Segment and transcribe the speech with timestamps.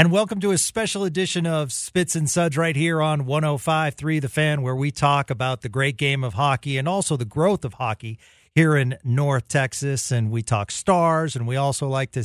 [0.00, 4.30] And welcome to a special edition of Spits and Suds right here on 105.3 The
[4.30, 7.74] Fan, where we talk about the great game of hockey and also the growth of
[7.74, 8.18] hockey
[8.54, 10.10] here in North Texas.
[10.10, 12.24] And we talk stars, and we also like to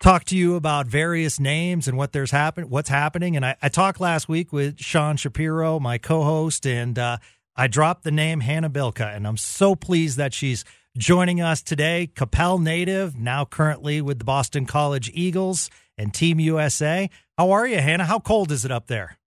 [0.00, 3.36] talk to you about various names and what there's happen what's happening.
[3.36, 7.16] And I, I talked last week with Sean Shapiro, my co-host, and uh,
[7.56, 10.62] I dropped the name Hannah Bilka, and I'm so pleased that she's
[10.98, 12.10] joining us today.
[12.14, 17.10] Coppell native, now currently with the Boston College Eagles and Team USA.
[17.36, 18.04] How are you, Hannah?
[18.04, 19.18] How cold is it up there?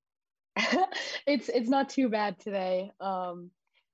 [1.27, 2.91] it's it's not too bad today.
[2.99, 3.51] Um,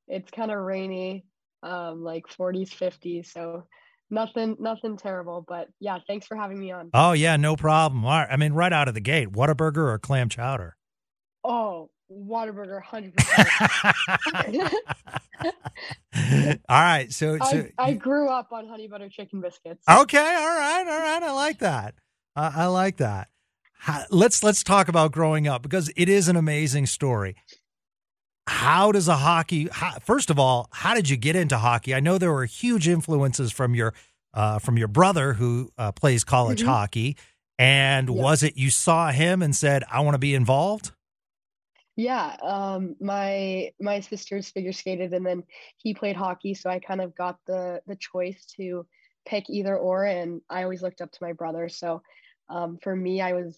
[0.07, 1.25] it's kind of rainy,
[1.63, 3.27] um, like 40s, 50s.
[3.27, 3.65] So
[4.09, 5.43] nothing nothing terrible.
[5.47, 6.89] But yeah, thanks for having me on.
[6.93, 8.05] Oh yeah, no problem.
[8.05, 8.27] All right.
[8.29, 10.77] I mean, right out of the gate, Whataburger or clam chowder?
[11.43, 13.49] Oh, Whataburger, hundred percent.
[16.69, 19.83] All right, so, so I, I, grew up on honey butter chicken biscuits.
[19.87, 21.21] Okay, all right, all right.
[21.21, 21.93] I like that.
[22.37, 23.29] I, I like that.
[24.09, 27.35] Let's let's talk about growing up because it is an amazing story.
[28.47, 29.67] How does a hockey?
[29.71, 31.93] How, first of all, how did you get into hockey?
[31.93, 33.93] I know there were huge influences from your
[34.33, 36.69] uh, from your brother who uh, plays college mm-hmm.
[36.69, 37.17] hockey,
[37.57, 38.17] and yep.
[38.17, 40.91] was it you saw him and said, "I want to be involved"?
[41.95, 45.43] Yeah, um, my my sisters figure skated, and then
[45.77, 48.85] he played hockey, so I kind of got the the choice to
[49.25, 52.01] pick either or, and I always looked up to my brother, so
[52.49, 53.57] um, for me, I was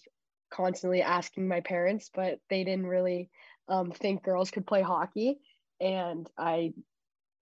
[0.52, 3.30] constantly asking my parents, but they didn't really
[3.68, 5.40] um, think girls could play hockey.
[5.80, 6.74] And I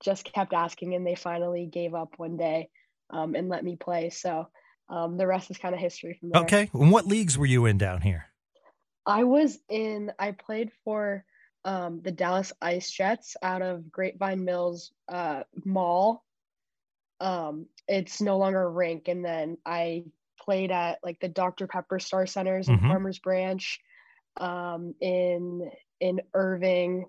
[0.03, 2.69] just kept asking, and they finally gave up one day
[3.09, 4.09] um, and let me play.
[4.09, 4.47] So
[4.89, 6.41] um, the rest is kind of history from there.
[6.43, 6.69] Okay.
[6.73, 8.25] And what leagues were you in down here?
[9.05, 11.23] I was in, I played for
[11.63, 16.23] um, the Dallas Ice Jets out of Grapevine Mills uh, Mall.
[17.19, 19.07] Um, it's no longer a rink.
[19.07, 20.03] And then I
[20.47, 21.67] played at like the Dr.
[21.67, 22.87] Pepper Star Centers in mm-hmm.
[22.87, 23.79] Farmers Branch,
[24.37, 25.69] um, in
[25.99, 27.05] in Irving.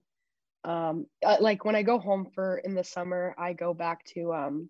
[0.64, 4.34] Um, uh, like when I go home for in the summer, I go back to
[4.34, 4.68] um,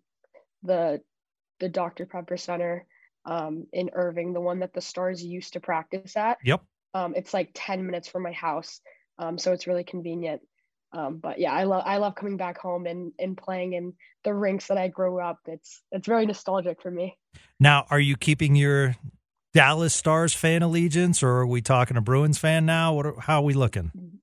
[0.63, 1.01] the
[1.61, 2.05] the Dr.
[2.05, 2.87] Pepper Center
[3.25, 6.37] um, in Irving, the one that the Stars used to practice at.
[6.45, 6.63] Yep.
[6.93, 8.81] Um, it's like ten minutes from my house,
[9.19, 10.43] um, so it's really convenient.
[10.93, 13.93] Um, but yeah, I love I love coming back home and and playing in
[14.25, 15.39] the rinks that I grew up.
[15.47, 17.17] It's it's very nostalgic for me.
[17.61, 18.97] Now, are you keeping your
[19.53, 22.95] Dallas Stars fan allegiance, or are we talking a Bruins fan now?
[22.95, 23.07] What?
[23.07, 24.21] Are, how are we looking?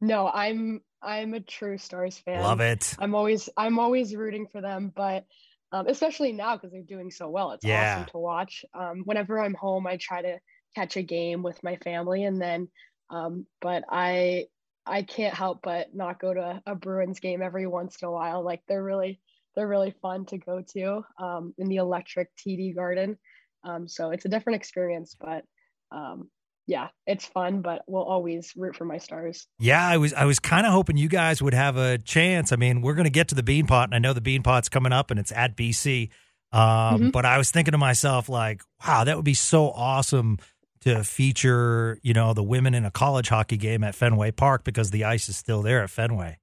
[0.00, 2.42] No, I'm I'm a true Stars fan.
[2.42, 2.94] Love it.
[2.98, 5.24] I'm always I'm always rooting for them, but
[5.72, 7.52] um, especially now because they're doing so well.
[7.52, 7.96] It's yeah.
[7.96, 8.64] awesome to watch.
[8.72, 10.38] Um, whenever I'm home, I try to
[10.74, 12.68] catch a game with my family, and then,
[13.10, 14.46] um, but I
[14.86, 18.44] I can't help but not go to a Bruins game every once in a while.
[18.44, 19.20] Like they're really
[19.54, 23.18] they're really fun to go to um, in the electric TD Garden.
[23.64, 25.44] Um, so it's a different experience, but
[25.90, 26.30] um,
[26.66, 27.62] yeah, it's fun.
[27.62, 29.46] But we'll always root for my stars.
[29.58, 32.52] Yeah, I was I was kind of hoping you guys would have a chance.
[32.52, 34.92] I mean, we're going to get to the Beanpot, and I know the Beanpot's coming
[34.92, 36.10] up, and it's at BC.
[36.52, 37.10] Um, mm-hmm.
[37.10, 40.38] But I was thinking to myself, like, wow, that would be so awesome
[40.86, 44.92] to feature, you know, the women in a college hockey game at Fenway Park because
[44.92, 46.38] the ice is still there at Fenway.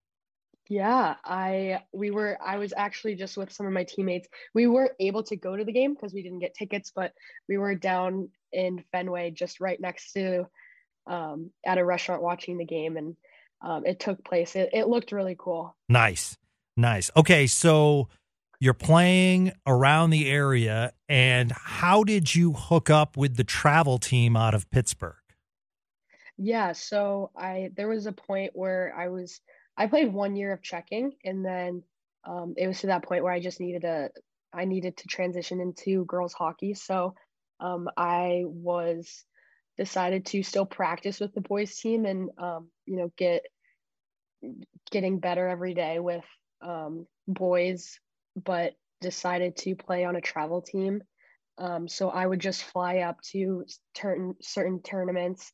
[0.70, 4.28] Yeah, I we were I was actually just with some of my teammates.
[4.54, 7.14] We weren't able to go to the game because we didn't get tickets, but
[7.48, 10.46] we were down in Fenway just right next to
[11.08, 13.16] um, at a restaurant watching the game and
[13.62, 14.56] um, it took place.
[14.56, 15.76] It, it looked really cool.
[15.88, 16.38] Nice.
[16.76, 17.12] Nice.
[17.16, 18.10] Okay, so
[18.64, 24.38] you're playing around the area, and how did you hook up with the travel team
[24.38, 25.18] out of Pittsburgh?
[26.38, 29.42] Yeah, so I there was a point where I was
[29.76, 31.84] I played one year of checking, and then
[32.24, 34.12] um, it was to that point where I just needed a
[34.54, 36.74] I needed to transition into girls hockey.
[36.74, 37.16] So
[37.60, 39.26] um, I was
[39.78, 43.44] decided to still practice with the boys team and um, you know get
[44.90, 46.24] getting better every day with
[46.62, 48.00] um, boys,
[48.36, 51.04] but decided to play on a travel team.
[51.58, 53.66] Um, so I would just fly up to
[53.96, 55.52] certain certain tournaments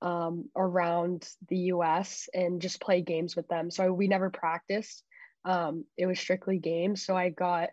[0.00, 2.28] um, around the U.S.
[2.32, 3.70] and just play games with them.
[3.70, 5.02] So we never practiced.
[5.44, 7.04] Um, it was strictly games.
[7.04, 7.70] So I got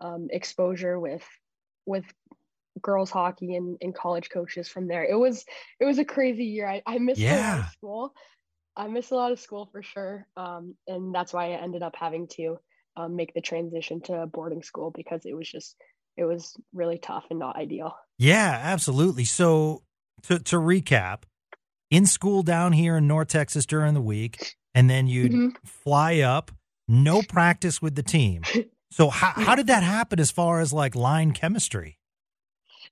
[0.00, 1.26] um, exposure with
[1.86, 2.04] with
[2.80, 5.04] girls hockey and, and college coaches from there.
[5.04, 5.44] It was
[5.80, 6.68] it was a crazy year.
[6.68, 7.34] I, I missed yeah.
[7.34, 8.14] a lot of school.
[8.76, 10.26] I missed a lot of school for sure.
[10.36, 12.58] Um, and that's why I ended up having to
[12.96, 15.76] um, make the transition to boarding school because it was just
[16.16, 17.96] it was really tough and not ideal.
[18.18, 19.24] Yeah, absolutely.
[19.24, 19.82] So
[20.24, 21.22] to to recap,
[21.90, 25.48] in school down here in North Texas during the week, and then you'd mm-hmm.
[25.64, 26.50] fly up,
[26.88, 28.42] no practice with the team.
[28.92, 31.98] So how how did that happen as far as like line chemistry?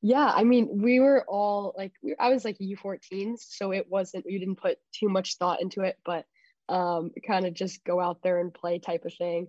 [0.00, 4.24] Yeah, I mean, we were all like, we, I was like U14s, so it wasn't,
[4.24, 6.24] we didn't put too much thought into it, but
[6.70, 9.48] um, kind of just go out there and play type of thing.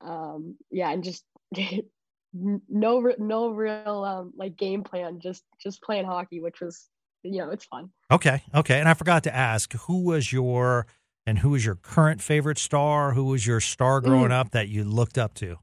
[0.00, 1.24] Um, yeah, and just
[2.32, 6.88] no, no real um, like game plan, just just playing hockey, which was,
[7.22, 7.90] you know, it's fun.
[8.10, 10.86] Okay, okay, and I forgot to ask, who was your
[11.26, 13.12] and who was your current favorite star?
[13.12, 14.38] Who was your star growing mm.
[14.38, 15.56] up that you looked up to?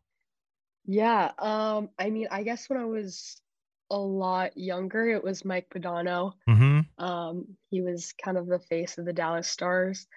[0.85, 3.41] Yeah, um, I mean, I guess when I was
[3.89, 6.33] a lot younger, it was Mike Modano.
[6.47, 7.03] Mm-hmm.
[7.03, 10.07] Um, he was kind of the face of the Dallas Stars.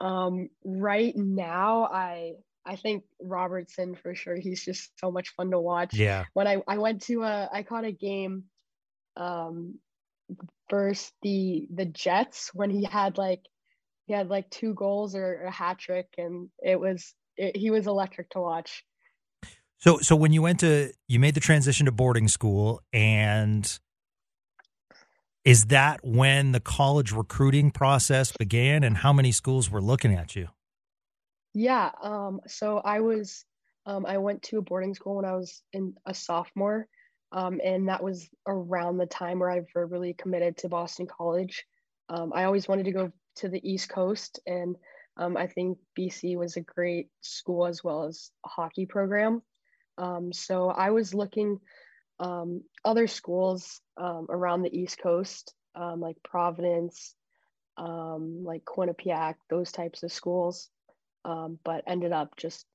[0.00, 2.34] Um, right now, I
[2.66, 4.36] I think Robertson for sure.
[4.36, 5.94] He's just so much fun to watch.
[5.94, 6.24] Yeah.
[6.34, 8.44] When I I went to a I caught a game,
[9.16, 9.78] um,
[10.70, 13.40] versus the the Jets when he had like
[14.06, 17.86] he had like two goals or a hat trick, and it was it, he was
[17.86, 18.84] electric to watch.
[19.78, 23.78] So so when you went to you made the transition to boarding school and
[25.44, 30.36] is that when the college recruiting process began and how many schools were looking at
[30.36, 30.48] you?
[31.54, 33.44] Yeah, um so I was
[33.86, 36.86] um I went to a boarding school when I was in a sophomore.
[37.30, 41.62] Um, and that was around the time where I verbally committed to Boston College.
[42.08, 44.76] Um, I always wanted to go to the East Coast, and
[45.18, 49.42] um, I think BC was a great school as well as a hockey program.
[49.98, 51.58] Um, so I was looking
[52.18, 57.14] other schools around the East Coast, like Providence,
[57.76, 60.70] like Quinnipiac, those types of schools,
[61.24, 62.66] um, but ended up just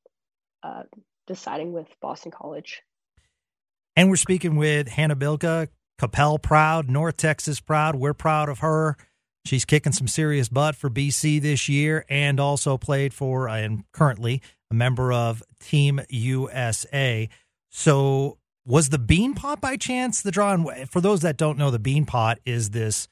[0.63, 0.83] uh,
[1.27, 2.81] deciding with Boston College.
[3.95, 5.67] And we're speaking with Hannah Bilka,
[5.99, 7.95] Coppell proud, North Texas proud.
[7.95, 8.97] We're proud of her.
[9.45, 14.41] She's kicking some serious butt for BC this year and also played for and currently
[14.71, 17.29] a member of Team USA.
[17.69, 20.53] So, was the Beanpot by chance the draw?
[20.53, 23.09] And for those that don't know, the Beanpot is this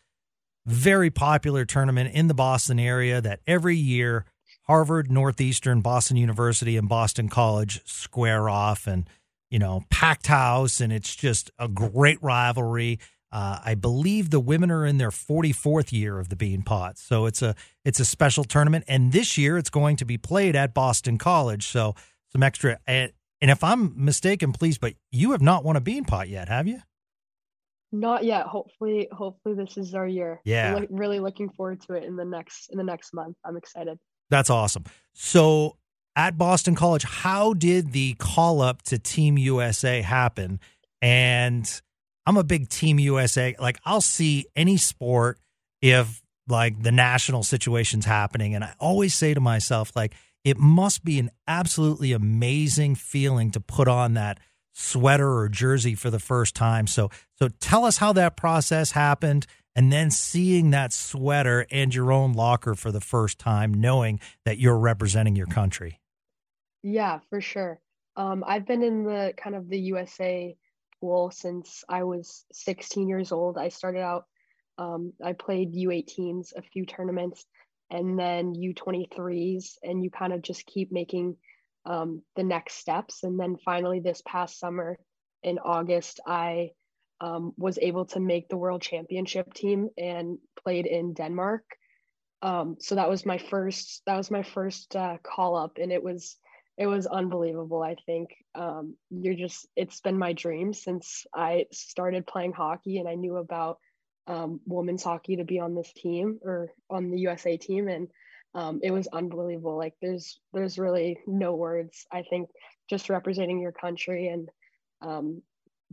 [0.65, 4.25] very popular tournament in the Boston area that every year
[4.63, 9.09] Harvard, Northeastern, Boston University, and Boston College square off and,
[9.49, 10.79] you know, packed house.
[10.79, 12.99] And it's just a great rivalry.
[13.31, 17.41] Uh, I believe the women are in their 44th year of the Beanpot, so it's
[17.41, 17.55] a
[17.85, 18.83] it's a special tournament.
[18.89, 21.65] And this year, it's going to be played at Boston College.
[21.65, 21.95] So
[22.31, 22.77] some extra.
[22.85, 26.67] And, and if I'm mistaken, please, but you have not won a Beanpot yet, have
[26.67, 26.81] you?
[27.93, 28.45] Not yet.
[28.47, 30.41] Hopefully, hopefully this is our year.
[30.45, 33.35] Yeah, really looking forward to it in the next in the next month.
[33.45, 33.97] I'm excited.
[34.31, 34.85] That's awesome.
[35.13, 35.77] So
[36.15, 40.59] at Boston College, how did the call up to Team USA happen?
[41.01, 41.69] And
[42.25, 43.55] I'm a big Team USA.
[43.59, 45.37] Like I'll see any sport
[45.81, 51.03] if like the national situation's happening, and I always say to myself, like it must
[51.03, 54.39] be an absolutely amazing feeling to put on that
[54.73, 56.87] sweater or jersey for the first time.
[56.87, 59.45] So so tell us how that process happened
[59.75, 64.57] and then seeing that sweater and your own locker for the first time knowing that
[64.57, 65.99] you're representing your country.
[66.83, 67.79] Yeah, for sure.
[68.15, 70.55] Um, I've been in the kind of the USA
[70.99, 73.57] pool since I was 16 years old.
[73.57, 74.25] I started out,
[74.77, 77.45] um, I played U18s, a few tournaments,
[77.89, 81.37] and then U23s, and you kind of just keep making
[81.85, 83.23] um, the next steps.
[83.23, 84.97] And then finally, this past summer
[85.43, 86.71] in August, I
[87.21, 91.63] um, was able to make the world championship team and played in Denmark.
[92.41, 94.01] Um, so that was my first.
[94.05, 96.37] That was my first uh, call up, and it was
[96.81, 97.83] it was unbelievable.
[97.83, 103.07] I think um, you're just, it's been my dream since I started playing hockey and
[103.07, 103.77] I knew about
[104.25, 107.87] um, women's hockey to be on this team or on the USA team.
[107.87, 108.07] And
[108.55, 109.77] um, it was unbelievable.
[109.77, 112.07] Like there's, there's really no words.
[112.11, 112.49] I think
[112.89, 114.49] just representing your country and
[115.01, 115.43] um,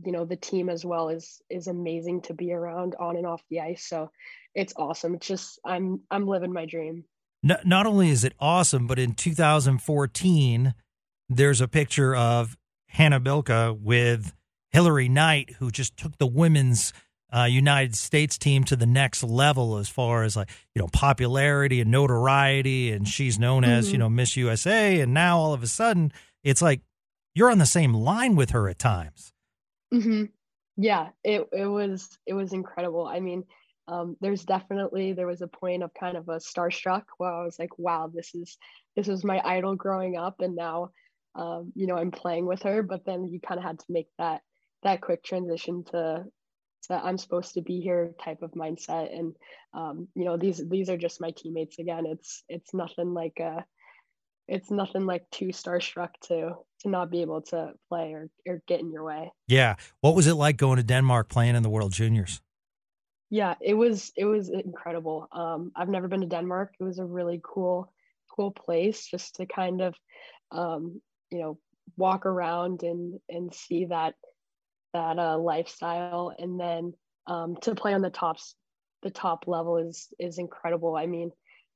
[0.05, 3.41] you know the team as well is is amazing to be around on and off
[3.49, 3.85] the ice.
[3.85, 4.11] So
[4.55, 5.15] it's awesome.
[5.15, 7.05] It's just I'm I'm living my dream.
[7.41, 10.73] Not, not only is it awesome, but in 2014,
[11.29, 14.33] there's a picture of Hannah Bilka with
[14.71, 16.91] Hilary Knight, who just took the women's
[17.35, 21.81] uh, United States team to the next level as far as like you know popularity
[21.81, 23.71] and notoriety, and she's known mm-hmm.
[23.71, 23.99] as you mm-hmm.
[23.99, 26.11] know Miss USA, and now all of a sudden
[26.43, 26.81] it's like
[27.35, 29.33] you're on the same line with her at times.
[29.93, 30.25] Mm-hmm.
[30.77, 33.05] Yeah, it it was it was incredible.
[33.05, 33.43] I mean,
[33.87, 37.59] um, there's definitely there was a point of kind of a starstruck where I was
[37.59, 38.57] like, wow, this is
[38.95, 40.91] this was my idol growing up, and now
[41.35, 42.83] um, you know I'm playing with her.
[42.83, 44.41] But then you kind of had to make that
[44.83, 46.25] that quick transition to
[46.89, 49.13] that I'm supposed to be here type of mindset.
[49.17, 49.35] And
[49.73, 52.05] um, you know, these these are just my teammates again.
[52.05, 53.65] It's it's nothing like a
[54.49, 58.79] it's nothing like too starstruck to to not be able to play or, or get
[58.79, 59.31] in your way.
[59.47, 59.75] Yeah.
[60.01, 62.41] What was it like going to Denmark playing in the World Juniors?
[63.29, 65.27] Yeah, it was it was incredible.
[65.31, 66.73] Um, I've never been to Denmark.
[66.79, 67.93] It was a really cool
[68.35, 69.95] cool place just to kind of
[70.51, 71.01] um,
[71.31, 71.59] you know
[71.97, 74.15] walk around and and see that
[74.93, 76.93] that uh, lifestyle and then
[77.27, 78.55] um, to play on the tops
[79.03, 81.31] the top level is is incredible i mean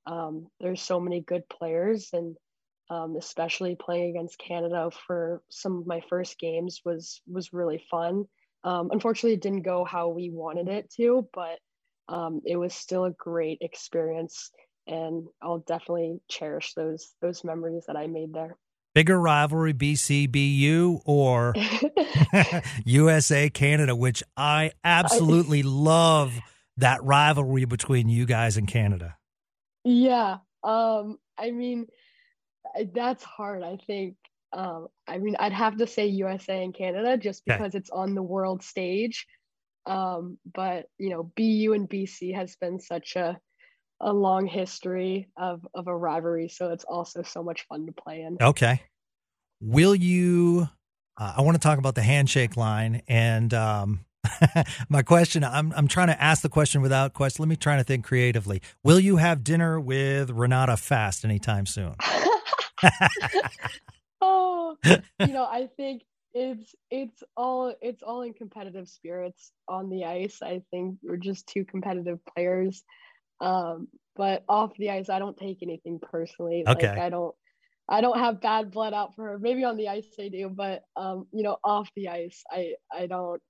[0.06, 2.36] um, there's so many good players and
[2.94, 8.26] um, especially playing against canada for some of my first games was was really fun
[8.64, 11.60] um, unfortunately it didn't go how we wanted it to but
[12.10, 14.52] um, it was still a great experience
[14.88, 18.58] and i'll definitely cherish those those memories that i made there
[18.94, 21.54] bigger rivalry BCBU or
[22.86, 26.40] USA Canada, which I absolutely love
[26.78, 29.18] that rivalry between you guys and Canada.
[29.84, 30.38] Yeah.
[30.64, 31.88] Um, I mean,
[32.94, 33.64] that's hard.
[33.64, 34.16] I think,
[34.52, 37.78] um, I mean, I'd have to say USA and Canada just because okay.
[37.78, 39.26] it's on the world stage.
[39.86, 43.40] Um, but you know, BU and BC has been such a
[44.00, 48.22] a long history of of a rivalry, so it's also so much fun to play
[48.22, 48.38] in.
[48.42, 48.82] Okay,
[49.60, 50.70] will you?
[51.18, 53.54] Uh, I want to talk about the handshake line and.
[53.54, 54.06] Um,
[54.90, 57.44] my question I'm I'm trying to ask the question without question.
[57.44, 58.62] Let me try to think creatively.
[58.82, 61.96] Will you have dinner with Renata Fast anytime soon?
[64.22, 70.06] oh, you know, I think it's it's all it's all in competitive spirits on the
[70.06, 70.40] ice.
[70.42, 72.84] I think we're just two competitive players.
[73.40, 76.64] Um, but off the ice, I don't take anything personally.
[76.68, 76.90] Okay.
[76.90, 77.36] Like I don't
[77.90, 79.40] I don't have bad blood out for her.
[79.40, 83.08] Maybe on the ice I do, but um, you know, off the ice, I I
[83.08, 83.42] don't.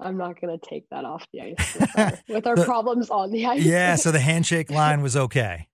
[0.00, 3.32] I'm not gonna take that off the ice with our, with our the, problems on
[3.32, 3.64] the ice.
[3.64, 5.66] yeah, so the handshake line was okay.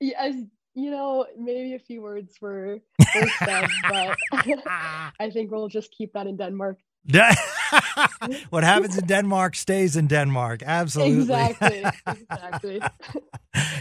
[0.00, 0.32] Yeah,
[0.74, 2.78] you know, maybe a few words were,
[3.14, 6.78] were said, but I think we'll just keep that in Denmark.
[8.50, 10.62] what happens in Denmark stays in Denmark.
[10.64, 11.22] Absolutely.
[11.22, 11.84] Exactly.
[12.06, 12.80] Exactly.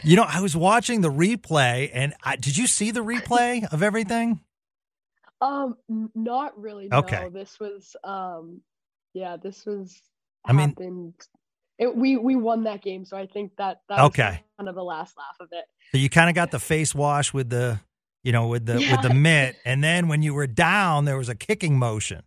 [0.03, 3.83] you know, I was watching the replay, and I, did you see the replay of
[3.83, 4.39] everything?
[5.39, 5.77] Um,
[6.15, 6.87] not really.
[6.87, 6.99] No.
[6.99, 7.29] Okay.
[7.31, 8.61] This was, um,
[9.13, 10.01] yeah, this was.
[10.45, 11.13] I mean,
[11.81, 14.43] it, we we won that game, so I think that that okay.
[14.57, 15.65] kind of the last laugh of it.
[15.91, 17.79] So you kind of got the face wash with the,
[18.23, 18.91] you know, with the yeah.
[18.91, 22.21] with the mitt, and then when you were down, there was a kicking motion.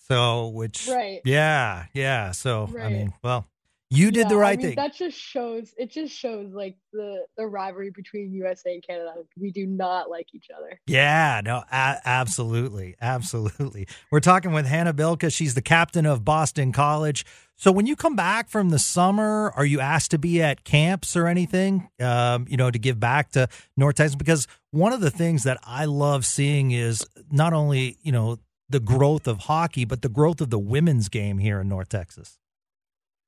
[0.00, 1.22] So, which, right.
[1.24, 2.32] yeah, yeah.
[2.32, 2.84] So, right.
[2.84, 3.48] I mean, well,
[3.90, 4.76] you did yeah, the right I mean, thing.
[4.76, 9.12] That just shows, it just shows like the, the rivalry between USA and Canada.
[9.38, 10.80] We do not like each other.
[10.86, 12.96] Yeah, no, a- absolutely.
[13.00, 13.86] Absolutely.
[14.10, 15.32] We're talking with Hannah Bilka.
[15.32, 17.24] She's the captain of Boston College.
[17.56, 21.16] So, when you come back from the summer, are you asked to be at camps
[21.16, 24.16] or anything, um, you know, to give back to North Texas?
[24.16, 28.38] Because one of the things that I love seeing is not only, you know,
[28.68, 32.38] the growth of hockey, but the growth of the women's game here in North Texas.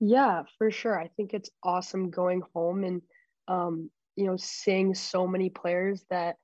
[0.01, 0.99] Yeah, for sure.
[0.99, 3.03] I think it's awesome going home and
[3.49, 6.37] um, you know, seeing so many players that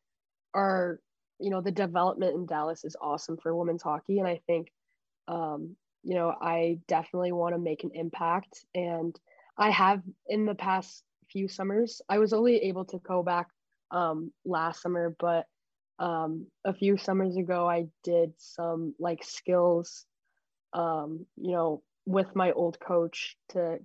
[0.55, 1.01] are,
[1.41, 4.19] you know, the development in Dallas is awesome for women's hockey.
[4.19, 4.69] And I think
[5.29, 8.65] um, you know, I definitely want to make an impact.
[8.75, 9.19] And
[9.59, 13.49] I have in the past few summers, I was only able to go back
[13.93, 15.47] um last summer, but
[15.99, 20.07] um, a few summers ago, I did some like skills,
[20.73, 23.79] um, you know, with my old coach to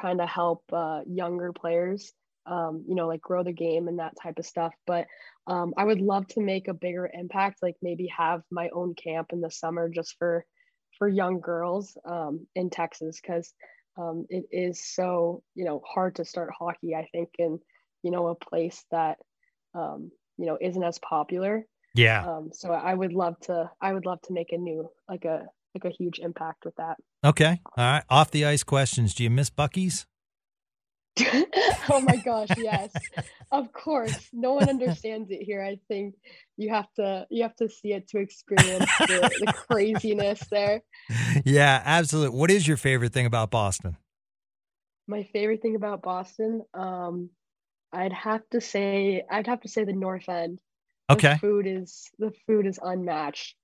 [0.00, 2.12] kind of help uh, younger players,
[2.46, 4.74] um, you know, like grow the game and that type of stuff.
[4.86, 5.06] But
[5.46, 9.28] um, I would love to make a bigger impact, like maybe have my own camp
[9.32, 10.44] in the summer just for
[10.98, 13.52] for young girls um, in Texas because
[13.96, 16.94] um, it is so you know hard to start hockey.
[16.94, 17.58] I think in
[18.02, 19.18] you know a place that
[19.74, 20.10] um,
[20.40, 24.20] you know isn't as popular yeah um so i would love to i would love
[24.22, 26.96] to make a new like a like a huge impact with that.
[27.24, 27.60] Okay.
[27.76, 28.04] All right.
[28.08, 29.14] Off the ice questions.
[29.14, 30.06] Do you miss Buc-ee's?
[31.90, 32.90] oh my gosh, yes.
[33.50, 34.28] of course.
[34.32, 35.62] No one understands it here.
[35.62, 36.14] I think
[36.56, 40.82] you have to you have to see it to experience the, the craziness there.
[41.44, 42.38] Yeah, absolutely.
[42.38, 43.96] What is your favorite thing about Boston?
[45.08, 47.30] My favorite thing about Boston, um,
[47.92, 50.60] I'd have to say I'd have to say the North End.
[51.08, 51.38] The Okay.
[51.38, 53.56] food is the food is unmatched.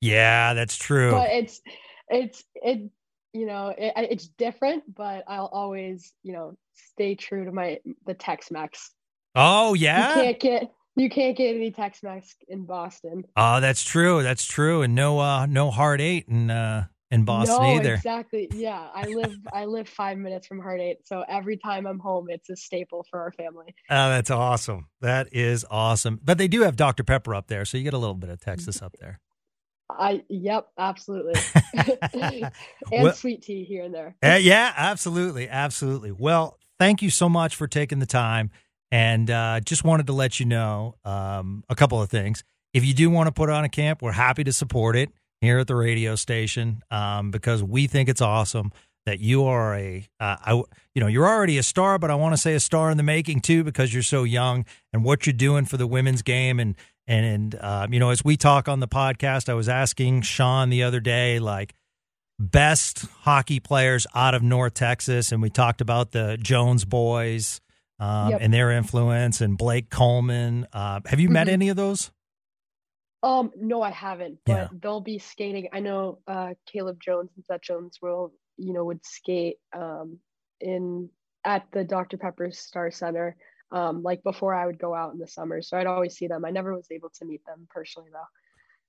[0.00, 1.10] Yeah, that's true.
[1.10, 1.60] But it's
[2.08, 2.90] it's it
[3.32, 8.14] you know it, it's different, but I'll always you know stay true to my the
[8.14, 8.90] Tex-Mex.
[9.34, 13.24] oh, yeah, You can't get you can't get any Tex-Mex in Boston.
[13.36, 14.22] Oh, that's true.
[14.22, 14.82] That's true.
[14.82, 17.94] And no uh no hard eight in uh in Boston no, either.
[17.94, 18.48] exactly.
[18.52, 22.26] Yeah, I live I live five minutes from Hard Eight, so every time I'm home,
[22.28, 23.74] it's a staple for our family.
[23.90, 24.86] Oh, that's awesome.
[25.00, 26.20] That is awesome.
[26.22, 27.02] But they do have Dr.
[27.02, 29.20] Pepper up there, so you get a little bit of Texas up there.
[29.98, 31.34] I yep, absolutely,
[32.12, 32.52] and
[32.90, 34.16] Well- sweet tea here and there.
[34.22, 36.12] Uh, yeah, absolutely, absolutely.
[36.12, 38.50] Well, thank you so much for taking the time,
[38.90, 42.44] and uh, just wanted to let you know um, a couple of things.
[42.72, 45.58] If you do want to put on a camp, we're happy to support it here
[45.58, 48.72] at the radio station um, because we think it's awesome
[49.06, 50.52] that you are a, uh, I,
[50.94, 53.02] you know, you're already a star, but I want to say a star in the
[53.02, 56.76] making too because you're so young and what you're doing for the women's game and
[57.10, 60.84] and uh, you know, as we talk on the podcast, I was asking Sean the
[60.84, 61.74] other day, like
[62.38, 67.60] best hockey players out of North Texas, and we talked about the Jones boys
[67.98, 68.38] um, Yep.
[68.42, 70.66] and their influence, and Blake Coleman.
[70.72, 71.52] Uh, have you met Mhm.
[71.52, 72.10] any of those?
[73.22, 74.68] Um, no, I haven't, but Yeah.
[74.72, 75.68] they'll be skating.
[75.72, 80.18] I know uh Caleb Jones and Seth Jones will, you know, would skate um
[80.60, 81.10] in
[81.44, 82.16] at the Dr.
[82.18, 83.36] Pepper Star Center.
[83.72, 85.62] Um, like before I would go out in the summer.
[85.62, 86.44] So I'd always see them.
[86.44, 88.18] I never was able to meet them personally though.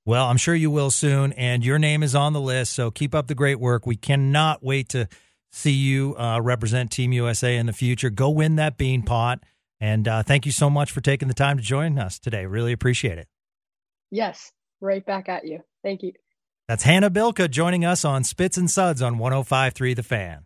[0.05, 2.73] Well, I'm sure you will soon, and your name is on the list.
[2.73, 3.85] So keep up the great work.
[3.85, 5.07] We cannot wait to
[5.51, 8.09] see you uh, represent Team USA in the future.
[8.09, 9.43] Go win that bean pot,
[9.79, 12.47] and uh, thank you so much for taking the time to join us today.
[12.47, 13.27] Really appreciate it.
[14.09, 15.61] Yes, right back at you.
[15.83, 16.13] Thank you.
[16.67, 20.45] That's Hannah Bilka joining us on Spits and Suds on 105.3 The Fan.